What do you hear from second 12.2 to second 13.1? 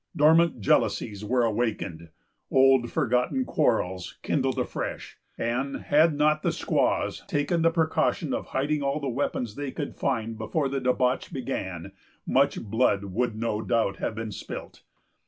much blood